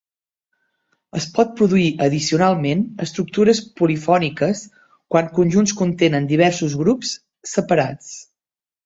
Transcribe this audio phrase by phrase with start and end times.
[1.17, 4.63] Es pot produir addicionalment estructures polifòniques
[5.17, 7.13] quan conjunts contenen diversos grups,
[7.53, 8.09] separats.